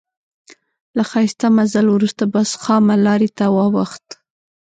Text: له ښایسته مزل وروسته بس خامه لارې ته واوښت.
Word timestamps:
له 0.95 1.03
ښایسته 1.11 1.47
مزل 1.57 1.85
وروسته 1.91 2.23
بس 2.33 2.49
خامه 2.63 2.95
لارې 3.05 3.29
ته 3.37 3.45
واوښت. 3.55 4.05